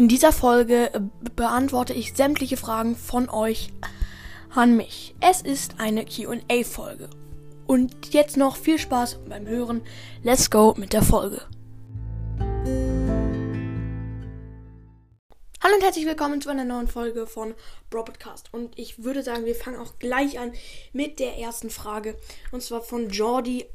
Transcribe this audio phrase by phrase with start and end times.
[0.00, 1.00] In dieser Folge äh,
[1.36, 3.68] beantworte ich sämtliche Fragen von euch
[4.48, 5.14] an mich.
[5.20, 7.10] Es ist eine QA-Folge.
[7.66, 9.82] Und jetzt noch viel Spaß beim Hören.
[10.22, 11.42] Let's go mit der Folge.
[15.62, 17.54] Hallo und herzlich willkommen zu einer neuen Folge von
[17.90, 18.54] Bro Podcast.
[18.54, 20.54] Und ich würde sagen, wir fangen auch gleich an
[20.94, 22.16] mit der ersten Frage.
[22.52, 23.66] Und zwar von Jordi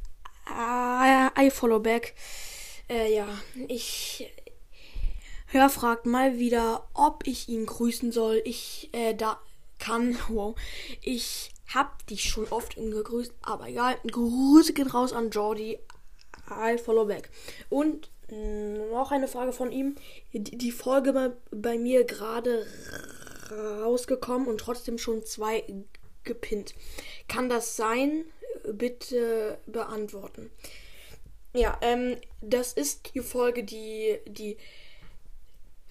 [0.50, 2.16] I follow back.
[2.90, 3.28] Äh, ja,
[3.68, 4.28] ich
[5.48, 8.42] Hör fragt mal wieder, ob ich ihn grüßen soll.
[8.46, 9.40] Ich äh, da
[9.80, 10.18] kann.
[10.30, 10.56] Wow.
[11.02, 13.98] Ich hab dich schon oft gegrüßt, aber egal.
[14.10, 15.80] Grüße gehen raus an Jordi.
[16.50, 17.30] I follow back.
[17.70, 19.96] Und noch eine Frage von ihm.
[20.34, 22.66] Die, die Folge bei, bei mir gerade
[23.52, 25.64] rausgekommen und trotzdem schon zwei
[26.24, 26.74] gepinnt.
[27.28, 28.26] Kann das sein?
[28.64, 30.50] Bitte beantworten.
[31.54, 34.58] Ja, ähm, das ist die Folge, die, die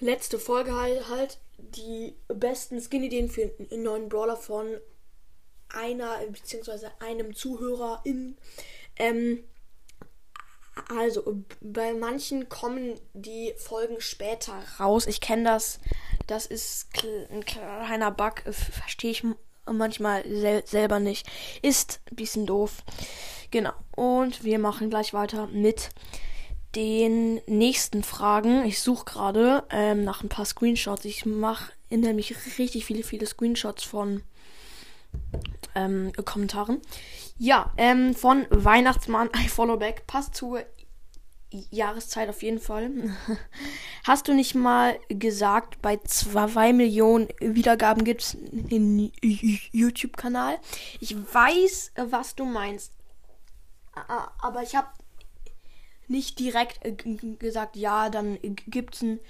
[0.00, 4.78] letzte Folge halt, halt die besten Skin-Ideen für einen neuen Brawler von
[5.68, 6.88] einer bzw.
[7.00, 8.36] einem Zuhörer in.
[8.96, 9.44] Ähm,
[10.88, 15.06] also, bei manchen kommen die Folgen später raus.
[15.06, 15.78] Ich kenne das.
[16.26, 16.88] Das ist
[17.30, 18.42] ein kleiner Bug.
[18.52, 19.24] Verstehe ich
[19.66, 21.28] manchmal sel selber nicht.
[21.62, 22.82] Ist ein bisschen doof.
[23.50, 23.72] Genau.
[23.94, 25.90] Und wir machen gleich weiter mit
[26.74, 28.64] den nächsten Fragen.
[28.64, 31.04] Ich suche gerade ähm, nach ein paar Screenshots.
[31.04, 34.22] Ich mache nämlich richtig viele, viele Screenshots von
[35.74, 36.80] ähm, Kommentaren.
[37.38, 40.06] Ja, ähm, von Weihnachtsmann, I follow back.
[40.06, 40.62] Passt zur
[41.70, 42.90] Jahreszeit auf jeden Fall.
[44.04, 50.58] Hast du nicht mal gesagt, bei zwei Millionen Wiedergaben gibt es einen YouTube-Kanal?
[51.00, 52.92] Ich weiß, was du meinst.
[54.42, 54.88] Aber ich habe
[56.08, 56.92] nicht direkt äh,
[57.38, 59.20] gesagt, ja, dann gibt es einen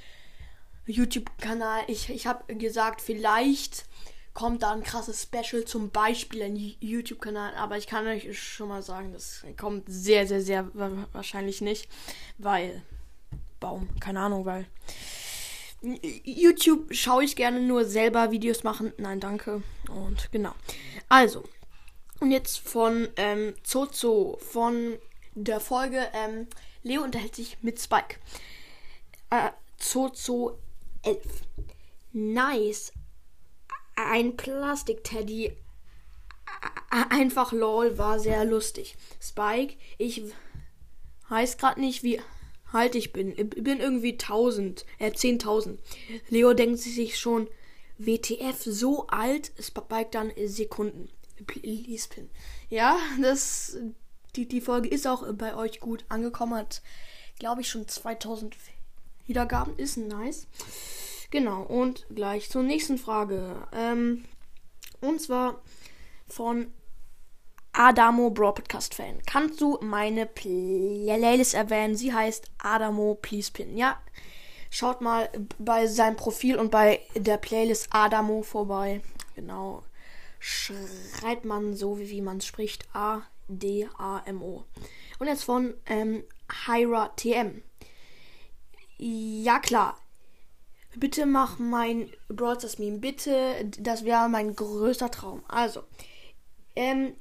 [0.86, 1.84] YouTube-Kanal.
[1.88, 3.86] Ich, ich habe gesagt, vielleicht
[4.34, 7.54] kommt da ein krasses Special, zum Beispiel ein YouTube-Kanal.
[7.54, 10.68] Aber ich kann euch schon mal sagen, das kommt sehr, sehr, sehr
[11.12, 11.88] wahrscheinlich nicht.
[12.38, 12.82] Weil,
[13.60, 14.66] Baum, keine Ahnung, weil.
[16.24, 18.92] YouTube schaue ich gerne nur selber Videos machen.
[18.96, 19.62] Nein, danke.
[19.90, 20.54] Und genau.
[21.08, 21.44] Also.
[22.20, 24.98] Und jetzt von ähm, Zozo, von
[25.34, 26.46] der Folge ähm,
[26.82, 28.16] Leo unterhält sich mit Spike.
[29.30, 30.58] Äh, Zozo
[31.02, 31.22] 11.
[32.12, 32.92] Nice.
[33.96, 35.56] Ein Plastik-Teddy.
[36.90, 38.96] Einfach lol, war sehr lustig.
[39.20, 40.22] Spike, ich
[41.28, 42.20] weiß gerade nicht, wie
[42.72, 43.32] alt ich bin.
[43.36, 45.78] Ich bin irgendwie 1000, äh 10.000.
[46.28, 47.48] Leo denkt sich schon,
[47.98, 49.52] WTF, so alt?
[49.60, 51.08] Spike dann Sekunden.
[51.46, 52.30] Please pin.
[52.68, 53.78] Ja, das
[54.36, 56.54] die, die Folge ist auch bei euch gut angekommen.
[56.54, 56.82] Hat,
[57.38, 58.56] glaube ich, schon 2000
[59.26, 59.76] Wiedergaben.
[59.76, 60.46] Ist nice.
[61.30, 63.66] Genau, und gleich zur nächsten Frage.
[63.72, 64.24] Ähm,
[65.00, 65.60] und zwar
[66.28, 66.72] von
[67.72, 69.18] Adamo Bro Podcast Fan.
[69.26, 71.96] Kannst du meine Playlist erwähnen?
[71.96, 73.76] Sie heißt Adamo Please Pin.
[73.76, 74.00] Ja,
[74.70, 75.28] schaut mal
[75.58, 79.00] bei seinem Profil und bei der Playlist Adamo vorbei.
[79.34, 79.82] Genau.
[80.38, 82.86] Schreibt man so, wie, man spricht.
[82.94, 84.64] A D-A-M-O.
[85.18, 86.24] Und jetzt von ähm,
[86.66, 87.62] Hyra TM.
[88.98, 89.98] Ja, klar.
[90.96, 92.98] Bitte mach mein Brawl Stars Meme.
[92.98, 95.42] Bitte, das wäre mein größter Traum.
[95.48, 95.82] Also,
[96.76, 97.14] ähm,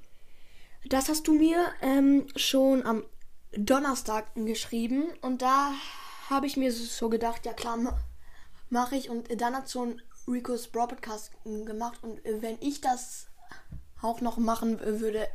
[0.85, 3.03] das hast du mir ähm, schon am
[3.51, 5.05] Donnerstag geschrieben.
[5.21, 5.73] Und da
[6.29, 7.77] habe ich mir so gedacht, ja klar,
[8.69, 9.09] mache ich.
[9.09, 12.03] Und dann hat so ein Rico's Brawl Podcast gemacht.
[12.03, 13.27] Und wenn ich das
[14.01, 15.27] auch noch machen würde,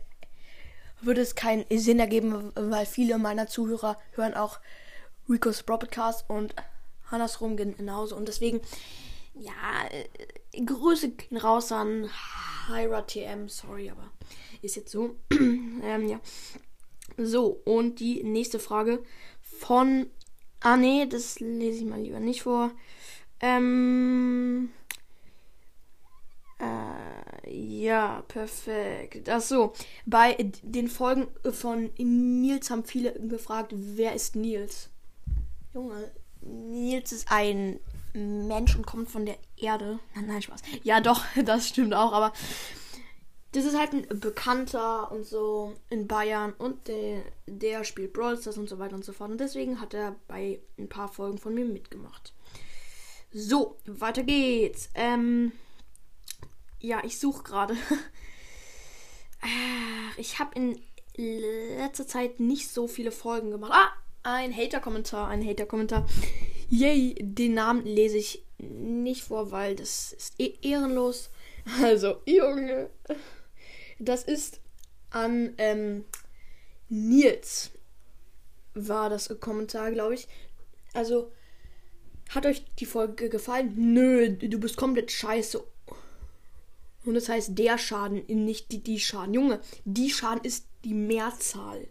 [1.01, 4.59] würde es keinen Sinn ergeben, weil viele meiner Zuhörer hören auch
[5.29, 6.55] Rico's Broadcast und
[7.11, 8.17] andersrum genauso.
[8.17, 8.61] Und deswegen,
[9.35, 9.53] ja,
[9.91, 12.09] äh, Grüße raus an
[12.69, 14.11] Hyra TM, sorry, aber
[14.63, 15.17] ist jetzt so.
[15.31, 16.21] ähm, ja.
[17.17, 19.03] So, und die nächste Frage
[19.41, 20.07] von.
[20.61, 22.73] Ah, nee, das lese ich mal lieber nicht vor.
[23.41, 24.71] Ähm.
[27.51, 29.29] Ja, perfekt.
[29.29, 29.73] Achso,
[30.05, 34.91] bei den Folgen von Nils haben viele gefragt, wer ist Nils?
[35.73, 36.11] Junge,
[36.43, 37.81] Nils ist ein
[38.13, 39.99] Mensch und kommt von der Erde.
[40.15, 40.63] Nein, nein, Spaß.
[40.83, 42.33] Ja, doch, das stimmt auch, aber
[43.53, 48.59] das ist halt ein Bekannter und so in Bayern und der, der spielt Brawl Stars
[48.59, 49.31] und so weiter und so fort.
[49.31, 52.35] Und deswegen hat er bei ein paar Folgen von mir mitgemacht.
[53.33, 54.91] So, weiter geht's.
[54.95, 55.53] Ähm.
[56.81, 57.77] Ja, ich suche gerade.
[60.17, 60.81] ich habe in
[61.17, 63.73] letzter Zeit nicht so viele Folgen gemacht.
[63.75, 63.91] Ah,
[64.23, 66.07] ein Hater-Kommentar, ein Hater-Kommentar.
[66.71, 71.31] Yay, den Namen lese ich nicht vor, weil das ist eh ehrenlos.
[71.83, 72.89] Also, Junge.
[73.99, 74.61] Das ist
[75.11, 76.07] an ähm,
[76.89, 77.73] Nils
[78.73, 80.29] war das Kommentar, glaube ich.
[80.95, 81.31] Also,
[82.31, 83.75] hat euch die Folge gefallen?
[83.77, 85.63] Nö, du bist komplett scheiße.
[87.09, 89.33] Und das heißt der Schaden, nicht die, die Schaden.
[89.33, 91.89] Junge, die Schaden ist die Mehrzahl.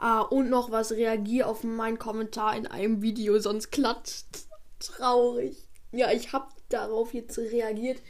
[0.00, 4.26] Ah, und noch was, reagier auf meinen Kommentar in einem Video, sonst klatscht.
[4.80, 5.56] Traurig.
[5.92, 8.02] Ja, ich hab darauf jetzt reagiert.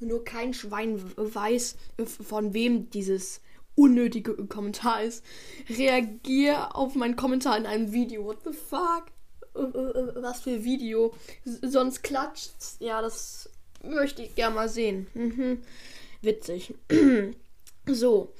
[0.00, 1.76] Nur kein Schwein weiß,
[2.06, 3.42] von wem dieses
[3.74, 5.22] unnötige Kommentar ist.
[5.68, 8.24] Reagier auf meinen Kommentar in einem Video.
[8.24, 9.08] What the fuck?
[9.52, 11.12] Was für Video?
[11.44, 12.54] Sonst klatscht.
[12.80, 13.50] Ja, das
[13.88, 15.06] möchte ich gerne mal sehen.
[15.14, 15.62] Mhm.
[16.22, 16.74] Witzig.
[17.86, 18.32] so.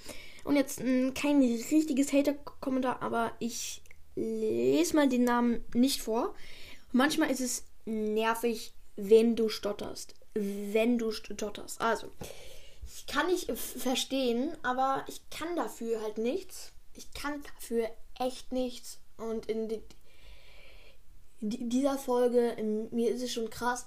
[0.44, 0.78] Und jetzt
[1.14, 3.82] kein richtiges Hater-Kommentar, aber ich
[4.14, 6.34] lese mal den Namen nicht vor.
[6.92, 10.14] Manchmal ist es nervig, wenn du stotterst.
[10.34, 11.80] Wenn du stotterst.
[11.80, 12.10] Also,
[12.86, 16.72] ich kann nicht verstehen, aber ich kann dafür halt nichts.
[16.94, 17.88] Ich kann dafür
[18.18, 18.98] echt nichts.
[19.16, 19.82] Und in die,
[21.40, 22.56] die, dieser Folge,
[22.90, 23.86] mir ist es schon krass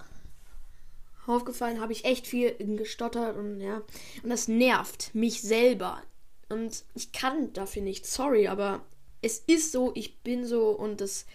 [1.28, 3.84] aufgefallen, habe ich echt viel gestottert und ja.
[4.24, 6.02] Und das nervt mich selber.
[6.50, 8.14] Und ich kann dafür nichts.
[8.14, 8.82] Sorry, aber
[9.22, 11.26] es ist so, ich bin so und das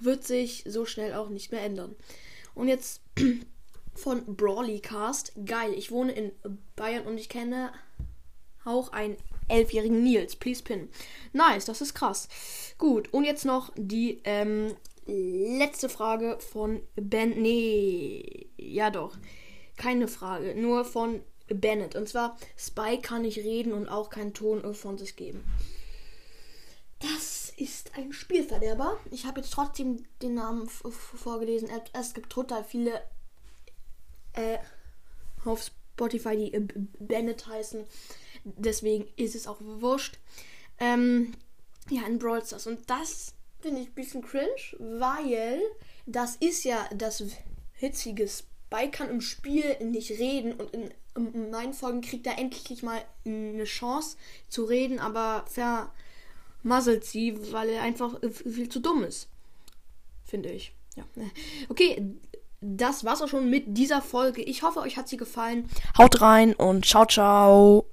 [0.00, 1.94] wird sich so schnell auch nicht mehr ändern.
[2.54, 3.02] Und jetzt
[3.94, 5.32] von Brawlycast.
[5.44, 6.32] Geil, ich wohne in
[6.76, 7.72] Bayern und ich kenne
[8.64, 9.16] auch einen
[9.48, 10.36] elfjährigen Nils.
[10.36, 10.88] Please pin.
[11.32, 12.28] Nice, das ist krass.
[12.78, 14.74] Gut, und jetzt noch die ähm,
[15.06, 17.40] letzte Frage von Ben.
[17.40, 19.16] Nee, ja doch.
[19.76, 21.96] Keine Frage, nur von Bennett.
[21.96, 25.44] Und zwar, Spy kann nicht reden und auch keinen Ton von sich geben.
[27.00, 28.98] Das ist ein Spielverderber.
[29.10, 31.68] Ich habe jetzt trotzdem den Namen vorgelesen.
[31.92, 33.02] Es gibt total viele
[34.34, 34.58] äh,
[35.44, 36.66] auf Spotify, die äh,
[37.00, 37.84] Bennett heißen.
[38.44, 40.18] Deswegen ist es auch wurscht.
[40.78, 41.34] Ähm,
[41.90, 42.66] ja, in Brawl Stars.
[42.66, 45.60] Und das finde ich ein bisschen cringe, weil
[46.06, 47.22] das ist ja das
[47.72, 52.82] hitzige Spy kann im Spiel nicht reden und in, in meinen Folgen kriegt er endlich
[52.82, 54.16] mal eine Chance
[54.48, 59.28] zu reden, aber vermasselt sie, weil er einfach viel zu dumm ist.
[60.24, 60.72] Finde ich.
[60.96, 61.04] Ja.
[61.68, 62.14] Okay,
[62.60, 64.42] das war's auch schon mit dieser Folge.
[64.42, 65.68] Ich hoffe, euch hat sie gefallen.
[65.98, 67.86] Haut rein und ciao, ciao.